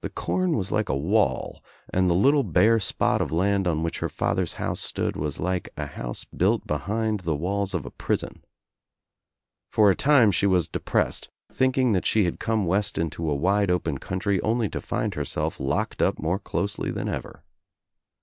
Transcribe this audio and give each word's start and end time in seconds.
The 0.00 0.08
corn 0.08 0.56
was 0.56 0.72
like 0.72 0.88
a 0.88 0.96
wall 0.96 1.62
and 1.92 2.08
the 2.08 2.14
little 2.14 2.42
1 2.42 2.52
bare 2.52 2.80
spot 2.80 3.20
of 3.20 3.30
land 3.30 3.68
on 3.68 3.82
which 3.82 3.98
her 3.98 4.08
father's 4.08 4.54
house 4.54 4.80
stood 4.80 5.14
was 5.14 5.38
like 5.40 5.68
a 5.76 5.84
house 5.84 6.24
built 6.24 6.66
behind 6.66 7.20
the 7.20 7.36
walls 7.36 7.74
of 7.74 7.84
a 7.84 7.90
prison. 7.90 8.46
For 9.68 9.90
a 9.90 9.94
time 9.94 10.32
she 10.32 10.46
was 10.46 10.68
depressed, 10.68 11.28
thinking 11.52 11.92
that 11.92 12.06
she 12.06 12.24
had 12.24 12.40
come 12.40 12.64
west 12.64 12.96
into 12.96 13.28
a 13.30 13.36
wide 13.36 13.70
open 13.70 13.98
country, 13.98 14.40
only 14.40 14.70
to 14.70 14.80
find 14.80 15.12
herself 15.12 15.60
locked 15.60 16.00
up 16.00 16.18
more 16.18 16.38
closely 16.38 16.90
than 16.90 17.10
ever. 17.10 17.44